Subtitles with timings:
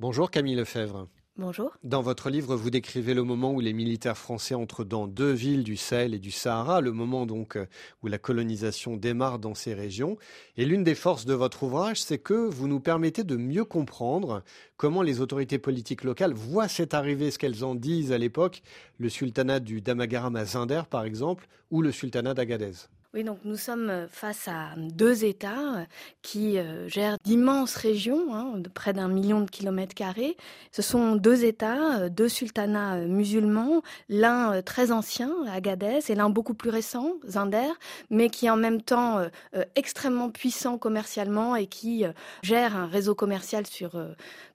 [0.00, 1.08] Bonjour Camille Lefebvre.
[1.36, 1.76] Bonjour.
[1.84, 5.62] Dans votre livre, vous décrivez le moment où les militaires français entrent dans deux villes
[5.62, 7.66] du Sahel et du Sahara, le moment donc euh,
[8.02, 10.16] où la colonisation démarre dans ces régions.
[10.56, 14.42] Et l'une des forces de votre ouvrage, c'est que vous nous permettez de mieux comprendre
[14.78, 18.62] comment les autorités politiques locales voient cette arrivée, ce qu'elles en disent à l'époque,
[18.96, 22.72] le sultanat du Damagaram à Zinder par exemple, ou le sultanat d'Agadez.
[23.12, 25.84] Oui, donc nous sommes euh, face à deux États euh,
[26.22, 30.36] qui euh, gèrent d'immenses régions, hein, de près d'un million de kilomètres carrés.
[30.70, 36.70] Ce sont deux États, deux sultanats musulmans, l'un très ancien, Agadez, et l'un beaucoup plus
[36.70, 37.72] récent, Zinder,
[38.10, 39.20] mais qui est en même temps
[39.74, 42.04] extrêmement puissant commercialement et qui
[42.42, 43.92] gère un réseau commercial sur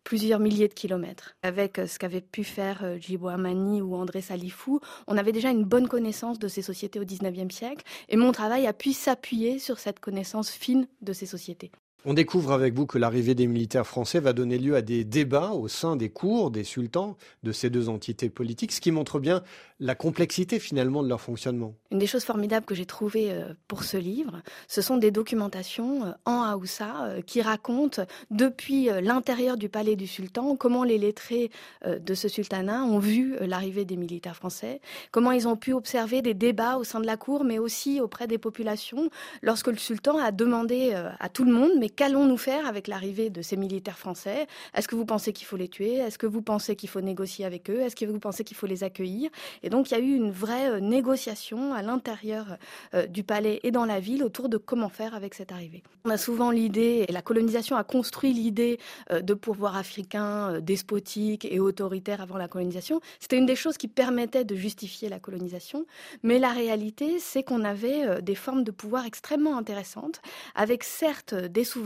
[0.04, 1.36] plusieurs milliers de kilomètres.
[1.44, 5.88] Avec ce qu'avait pu faire Djibo Amani ou André Salifou, on avait déjà une bonne
[5.88, 10.00] connaissance de ces sociétés au XIXe siècle et mon travail a pu s'appuyer sur cette
[10.00, 11.72] connaissance fine de ces sociétés.
[12.08, 15.54] On découvre avec vous que l'arrivée des militaires français va donner lieu à des débats
[15.54, 19.42] au sein des cours des sultans de ces deux entités politiques, ce qui montre bien
[19.80, 21.74] la complexité finalement de leur fonctionnement.
[21.90, 26.06] Une des choses formidables que j'ai trouvées euh, pour ce livre, ce sont des documentations
[26.06, 31.50] euh, en Haoussa euh, qui racontent depuis l'intérieur du palais du sultan comment les lettrés
[31.86, 34.80] de ce sultanat ont vu l'arrivée des militaires français,
[35.12, 38.28] comment ils ont pu observer des débats au sein de la cour, mais aussi auprès
[38.28, 39.10] des populations,
[39.42, 43.42] lorsque le sultan a demandé à tout le monde, mais qu'allons-nous faire avec l'arrivée de
[43.42, 44.48] ces militaires français?
[44.76, 45.96] Est-ce que vous pensez qu'il faut les tuer?
[45.96, 47.82] Est-ce que vous pensez qu'il faut négocier avec eux?
[47.82, 49.30] Est-ce que vous pensez qu'il faut les accueillir?
[49.64, 52.58] Et donc il y a eu une vraie euh, négociation à l'intérieur
[52.94, 55.84] euh, du palais et dans la ville autour de comment faire avec cette arrivée.
[56.06, 58.80] On a souvent l'idée, et la colonisation a construit l'idée
[59.12, 63.02] euh, de pouvoir africain despotique et autoritaire avant la colonisation.
[63.20, 65.86] C'était une des choses qui permettait de justifier la colonisation.
[66.24, 70.22] Mais la réalité, c'est qu'on avait des formes de pouvoir extrêmement intéressantes,
[70.56, 71.85] avec certes des souverains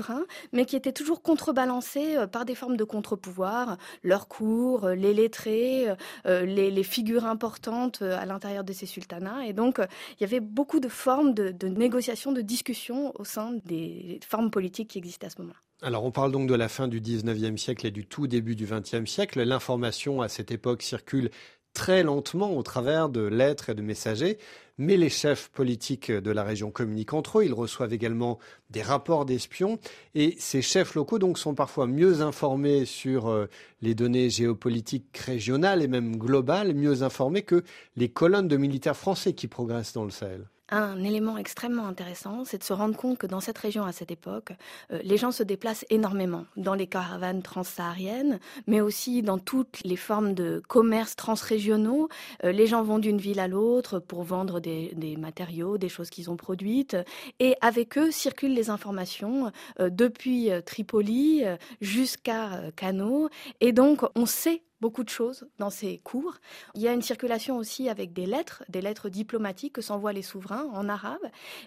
[0.54, 5.14] mais qui étaient toujours contrebalancés euh, par des formes de contre-pouvoir, leurs cours, euh, les
[5.14, 5.88] lettrés,
[6.26, 9.46] euh, les, figures importantes à l'intérieur de ces sultanats.
[9.46, 13.54] Et donc, il y avait beaucoup de formes de, de négociation, de discussion au sein
[13.66, 15.60] des formes politiques qui existaient à ce moment-là.
[15.82, 18.66] Alors on parle donc de la fin du 19e siècle et du tout début du
[18.66, 19.42] 20e siècle.
[19.42, 21.30] L'information à cette époque circule
[21.74, 24.38] très lentement au travers de lettres et de messagers,
[24.80, 28.40] mais les chefs politiques de la région communiquent entre eux, ils reçoivent également
[28.72, 29.78] des rapports d'espions,
[30.16, 33.48] et ces chefs locaux donc sont parfois mieux informés sur euh,
[33.82, 37.64] les données géopolitiques régionales et même globales, mieux informés que
[37.98, 40.48] les colonnes de militaires français qui progressent dans le Sahel.
[40.72, 44.12] Un élément extrêmement intéressant, c'est de se rendre compte que dans cette région à cette
[44.12, 44.52] époque,
[44.92, 49.96] euh, les gens se déplacent énormément dans les caravanes transsahariennes, mais aussi dans toutes les
[49.96, 52.08] formes de commerce transrégionaux.
[52.44, 56.30] Euh, les gens vont d'une ville à l'autre pour vendre des, matériaux, des choses qu'ils
[56.30, 56.96] ont produites,
[57.40, 61.44] et avec eux circulent les informations euh, depuis Tripoli
[61.82, 66.36] jusqu'à Kano, et donc on sait beaucoup de choses dans ces cours.
[66.76, 70.22] Il y a une circulation aussi avec des lettres, des lettres diplomatiques que s'envoient les
[70.22, 71.22] souverains en arabe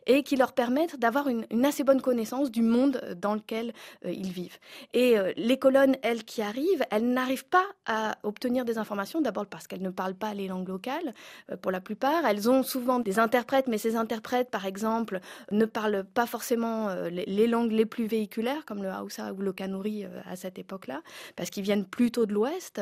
[0.07, 3.73] et qui leur permettent d'avoir une, assez bonne connaissance du monde dans lequel
[4.05, 4.59] euh, ils vivent.
[4.95, 9.47] Et euh, les colonnes, elles qui arrivent, elles n'arrivent pas à obtenir des informations, d'abord
[9.47, 11.15] parce qu'elles ne parlent pas les langues locales
[11.51, 12.25] euh, pour la plupart.
[12.25, 17.25] Elles ont souvent des interprètes, mais ces interprètes, par exemple, ne parlent pas forcément les,
[17.27, 21.03] les langues les plus véhiculaires, comme le Hausa ou le Kanuri à cette époque-là,
[21.37, 22.81] parce qu'ils viennent plutôt de l'Ouest.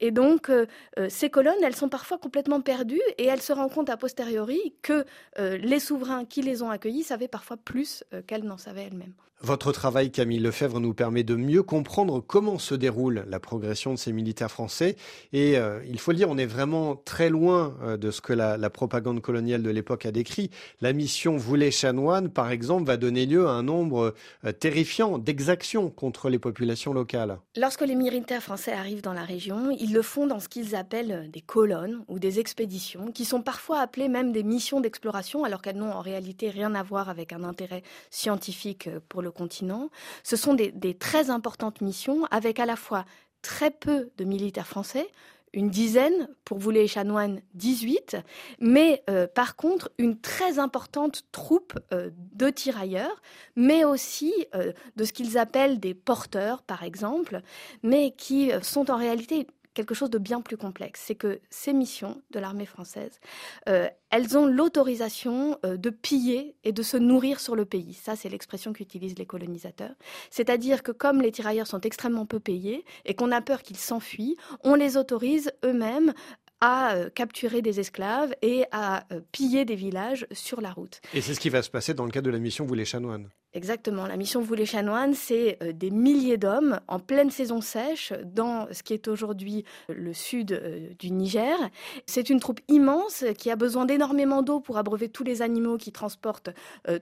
[0.00, 0.66] Et donc, euh,
[0.98, 4.74] euh, ces colonnes, elles sont parfois complètement perdues et elles se rendent compte a posteriori
[4.82, 5.04] que
[5.38, 9.14] euh, les souverains qui les ont accueillis savaient parfois plus qu'elles n'en savaient elles-mêmes.
[9.40, 13.98] Votre travail, Camille Lefebvre, nous permet de mieux comprendre comment se déroule la progression de
[13.98, 14.96] ces militaires français.
[15.32, 15.56] Et
[15.86, 19.62] il faut le dire, on est vraiment très loin de ce que la, propagande coloniale
[19.62, 20.50] de l'époque a décrit.
[20.80, 24.14] La mission Voulay-Chanoine, par exemple, va donner lieu à un nombre
[24.58, 27.38] terrifiant d'exactions contre les populations locales.
[27.56, 31.30] Lorsque les militaires français arrivent dans la région, ils le font dans ce qu'ils appellent
[31.32, 35.76] des colonnes ou des expéditions, qui sont parfois appelées même des missions d'exploration, alors qu'elles
[35.76, 39.90] n'ont en réalité rien à voir avec un intérêt scientifique pour le continent.
[40.22, 43.04] Ce sont des, très importantes missions avec à la fois
[43.42, 45.08] très peu de militaires français,
[45.54, 48.18] une dizaine, pour vous les chanoines, 18,
[48.60, 53.22] mais euh, par contre une très importante troupe euh, de tirailleurs,
[53.56, 57.40] mais aussi euh, de ce qu'ils appellent des porteurs, par exemple,
[57.82, 59.46] mais qui sont en réalité
[59.78, 61.00] quelque chose de bien plus complexe.
[61.06, 63.20] C'est que ces missions de l'armée française,
[63.68, 67.94] euh, elles ont l'autorisation euh, de piller et de se nourrir sur le pays.
[67.94, 69.94] Ça, c'est l'expression qu'utilisent les colonisateurs.
[70.30, 74.36] C'est-à-dire que comme les tirailleurs sont extrêmement peu payés et qu'on a peur qu'ils s'enfuient,
[74.64, 76.12] on les autorise eux-mêmes
[76.60, 81.00] à euh, capturer des esclaves et à piller des villages sur la route.
[81.14, 82.84] Et c'est ce qui va se passer dans le cadre de la mission Vous les
[82.84, 83.28] chanoines.
[83.54, 84.06] Exactement.
[84.06, 88.82] La mission Voulez Chanoine, c'est euh, des milliers d'hommes en pleine saison sèche dans ce
[88.82, 91.56] qui est aujourd'hui euh, le sud euh, du Niger.
[92.04, 95.92] C'est une troupe immense qui a besoin d'énormément d'eau pour abreuver tous les animaux qui
[95.92, 96.50] transportent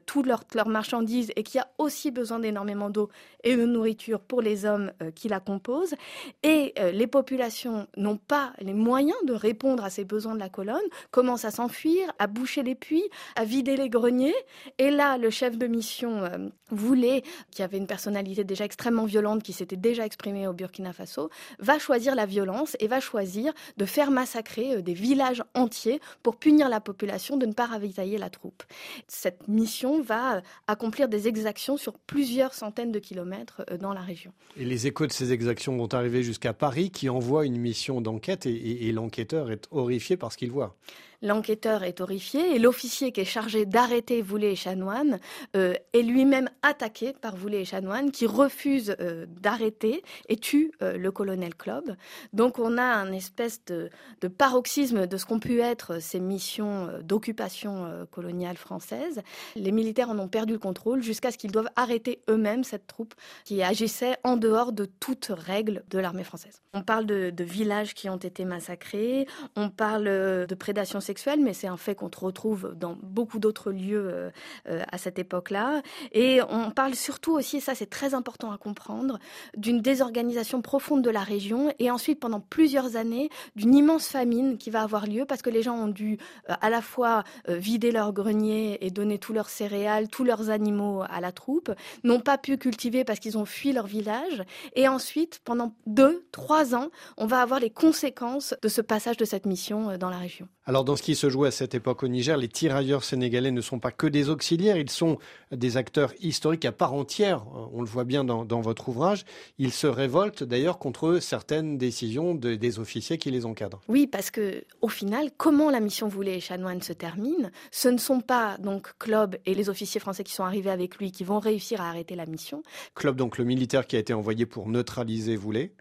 [0.07, 3.09] toutes leurs marchandises et qui a aussi besoin d'énormément d'eau
[3.43, 5.95] et de nourriture pour les hommes qui la composent.
[6.43, 10.77] Et les populations n'ont pas les moyens de répondre à ces besoins de la colonne,
[11.11, 14.35] commencent à s'enfuir, à boucher les puits, à vider les greniers.
[14.79, 19.43] Et là, le chef de mission euh, voulait, qui avait une personnalité déjà extrêmement violente,
[19.43, 23.85] qui s'était déjà exprimée au Burkina Faso, va choisir la violence et va choisir de
[23.85, 28.31] faire massacrer euh, des villages entiers pour punir la population de ne pas ravitailler la
[28.31, 28.63] troupe.
[29.09, 34.33] Cette mission va euh, accomplir des exactions sur plusieurs centaines de kilomètres dans la région.
[34.57, 38.47] Et les échos de ces exactions vont arriver jusqu'à Paris, qui envoie une mission d'enquête
[38.47, 40.77] et, et l'enquêteur est horrifié par ce qu'il voit.
[41.23, 45.19] L'enquêteur est horrifié et l'officier qui est chargé d'arrêter Voulet et Chanoine
[45.57, 50.97] euh, est lui-même attaqué par Voulet et Chanoine qui refuse euh, d'arrêter et tue euh,
[50.97, 51.97] le colonel Club.
[52.33, 53.91] Donc on a un espèce de,
[54.29, 59.23] paroxysme de ce qu'ont pu être ces missions d'occupation coloniale française.
[59.55, 63.15] Les militaires en ont perdu le contrôle jusqu'à ce qu'ils doivent arrêter eux-mêmes cette troupe
[63.45, 66.61] qui agissait en dehors de toute règle de l'armée française.
[66.75, 71.67] On parle de, villages qui ont été massacrés, on parle de prédation sexuelle, mais c'est
[71.67, 74.31] un fait qu'on retrouve dans beaucoup d'autres lieux euh,
[74.69, 75.83] euh, à cette époque-là.
[76.13, 79.19] Et on parle surtout aussi, et ça c'est très important à comprendre,
[79.57, 84.71] d'une désorganisation profonde de la région et ensuite pendant plusieurs années d'une immense famine qui
[84.71, 86.19] va avoir lieu parce que les gens ont dû
[86.51, 91.03] euh, à la fois vider leurs greniers et donner tous leurs céréales, tous leurs animaux
[91.09, 91.71] à la troupe,
[92.03, 94.43] n'ont pas pu cultiver parce qu'ils ont fui leur village.
[94.75, 99.25] Et ensuite, pendant deux, trois ans, on va avoir les conséquences de ce passage de
[99.25, 100.49] cette mission dans la région.
[100.69, 103.61] Alors dans ce qui se joue à cette époque au Niger, les tirailleurs sénégalais ne
[103.61, 105.19] sont pas que des auxiliaires, ils sont
[105.53, 107.45] des acteurs historiques à part entière.
[107.73, 109.25] On le voit bien dans, votre ouvrage.
[109.59, 113.81] Ils se révoltent d'ailleurs contre certaines décisions des officiers qui les encadrent.
[113.89, 117.99] Oui, parce que au final, comment la mission Voulait et Chanoine se termine Ce ne
[117.99, 121.39] sont pas donc Club et les officiers français qui sont arrivés avec lui qui vont
[121.39, 122.63] réussir à arrêter la mission.
[122.95, 125.73] Club, donc le militaire qui a été envoyé pour neutraliser Voulait.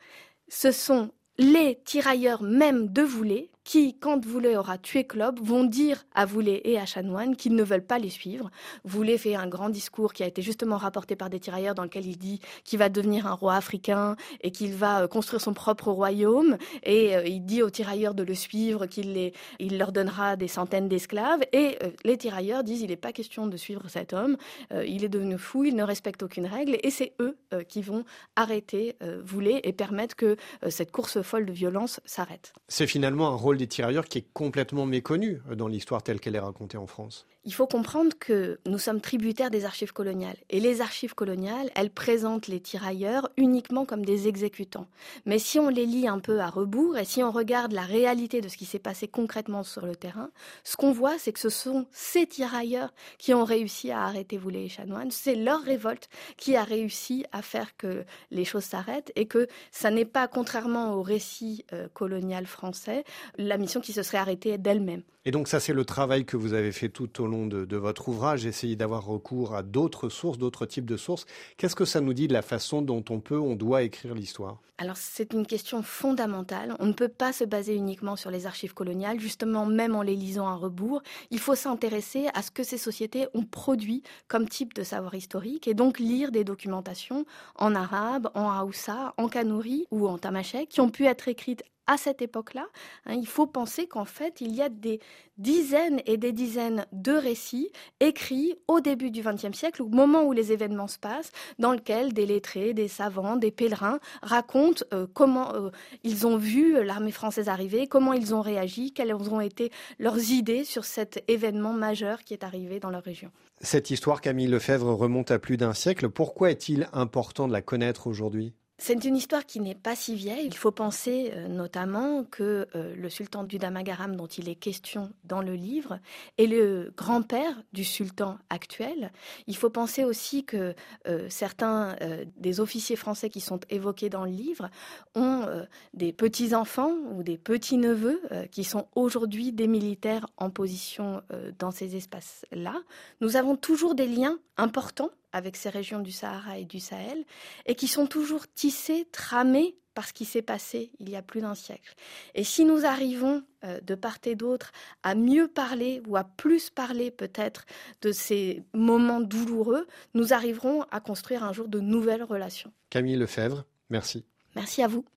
[0.47, 6.05] Ce sont les tirailleurs même de Voulait qui, quand Voulet aura tué Club, vont dire
[6.13, 8.51] à Voulet et à Chanoine qu'ils ne veulent pas les suivre.
[8.85, 12.05] Voulet fait un grand discours qui a été justement rapporté par des tirailleurs dans lequel
[12.05, 15.91] il dit qu'il va devenir un roi africain et qu'il va euh, construire son propre
[15.91, 16.57] royaume.
[16.83, 20.47] Et euh, il dit aux tirailleurs de le suivre, qu'il les, il leur donnera des
[20.47, 21.41] centaines d'esclaves.
[21.51, 24.37] Et euh, les tirailleurs disent il n'est pas question de suivre cet homme.
[24.85, 26.77] il est devenu fou, il ne respecte aucune règle.
[26.83, 27.35] Et c'est eux
[27.67, 28.03] qui vont
[28.35, 30.35] arrêter Voulet et permettre que
[30.69, 32.53] cette course folle de violence s'arrête.
[32.67, 36.35] C'est finalement un rôle des tirailleurs qui est complètement méconnu euh, dans l'histoire telle qu'elle
[36.35, 37.25] est racontée en France.
[37.47, 40.37] Il faut comprendre que nous sommes tributaires des archives coloniales.
[40.49, 44.87] Et les archives coloniales, elles présentent les tirailleurs uniquement comme des exécutants.
[45.27, 48.41] Mais si on les lit un peu à rebours et si on regarde la réalité
[48.41, 50.31] de ce qui s'est passé concrètement sur le terrain,
[50.63, 54.65] ce qu'on voit, c'est que ce sont ces tirailleurs qui ont réussi à arrêter Voulet
[54.65, 55.11] et Chanoine.
[55.11, 59.91] C'est leur révolte qui a réussi à faire que les choses s'arrêtent et que ça
[59.91, 63.03] n'est pas, contrairement au récit euh, colonial français,
[63.47, 65.03] la mission qui se serait arrêtée d'elle-même.
[65.27, 68.09] Et donc ça, c'est le travail que vous avez fait tout au long de, votre
[68.09, 71.25] ouvrage, essayer d'avoir recours à d'autres sources, d'autres types de sources.
[71.57, 74.61] Qu'est-ce que ça nous dit de la façon dont on peut, on doit écrire l'histoire?
[74.77, 76.75] Alors c'est une question fondamentale.
[76.79, 80.15] On ne peut pas se baser uniquement sur les archives coloniales, justement même en les
[80.15, 81.01] lisant à rebours.
[81.31, 85.67] Il faut s'intéresser à ce que ces sociétés ont produit comme type de savoir historique
[85.67, 90.81] et donc lire des documentations en arabe, en haoussa, en kanouri ou en tamashek qui
[90.81, 92.67] ont pu être écrites à cette époque-là.
[93.05, 94.99] Hein, il faut penser qu'en fait, il y a des
[95.37, 100.31] dizaines et des dizaines de récits écrits au début du XXe siècle, au moment où
[100.31, 105.53] les événements se passent, dans lesquels des lettrés, des savants, des pèlerins racontent euh, comment
[105.53, 105.69] euh,
[106.03, 110.63] ils ont vu l'armée française arriver, comment ils ont réagi, quelles ont été leurs idées
[110.63, 113.31] sur cet événement majeur qui est arrivé dans leur région.
[113.61, 116.09] Cette histoire, Camille Lefebvre, remonte à plus d'un siècle.
[116.09, 118.53] Pourquoi est-il important de la connaître aujourd'hui?
[118.77, 120.45] C'est une histoire qui n'est pas si vieille.
[120.45, 125.13] Il faut penser euh, notamment que euh, le sultan du Damagaram dont il est question
[125.23, 125.99] dans le livre
[126.37, 129.13] est le grand-père du sultan actuel.
[129.47, 130.75] Il faut penser aussi que
[131.07, 131.95] euh, certains
[132.37, 134.69] des officiers français qui sont évoqués dans le livre
[135.15, 135.45] ont
[135.93, 141.21] des petits-enfants ou des petits-neveux qui sont aujourd'hui des militaires en position
[141.59, 142.81] dans ces espaces-là.
[143.21, 147.25] Nous avons toujours des liens importants avec ces régions du Sahara et du Sahel,
[147.65, 151.41] et qui sont toujours tissées, tramées par ce qui s'est passé il y a plus
[151.41, 151.93] d'un siècle.
[152.35, 154.71] Et si nous arrivons euh, de part et d'autre
[155.03, 157.65] à mieux parler ou à plus parler peut-être
[158.01, 162.71] de ces moments douloureux, nous arriverons à construire un jour de nouvelles relations.
[162.89, 164.25] Camille Lefebvre, merci.
[164.55, 165.05] Merci à vous.